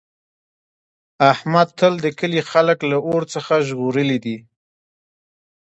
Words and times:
احمد 1.31 1.67
تل 1.79 1.93
د 2.01 2.07
کلي 2.19 2.41
خلک 2.51 2.79
له 2.91 2.97
اور 3.09 3.21
څخه 3.33 3.53
ژغورلي 3.67 4.17
دي. 4.25 4.37